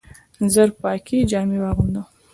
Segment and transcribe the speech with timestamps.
[0.53, 2.01] ژر پاکي جامې واغونده!